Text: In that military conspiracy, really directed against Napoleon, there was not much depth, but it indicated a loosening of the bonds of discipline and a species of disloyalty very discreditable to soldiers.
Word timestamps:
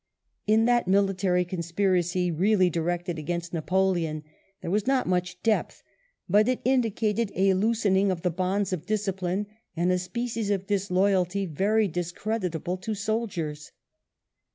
In 0.47 0.65
that 0.65 0.87
military 0.87 1.45
conspiracy, 1.45 2.31
really 2.31 2.71
directed 2.71 3.19
against 3.19 3.53
Napoleon, 3.53 4.23
there 4.59 4.71
was 4.71 4.87
not 4.87 5.05
much 5.05 5.39
depth, 5.43 5.83
but 6.27 6.47
it 6.47 6.59
indicated 6.65 7.31
a 7.35 7.53
loosening 7.53 8.09
of 8.09 8.23
the 8.23 8.31
bonds 8.31 8.73
of 8.73 8.87
discipline 8.87 9.45
and 9.75 9.91
a 9.91 9.99
species 9.99 10.49
of 10.49 10.65
disloyalty 10.65 11.45
very 11.45 11.87
discreditable 11.87 12.77
to 12.77 12.95
soldiers. 12.95 13.73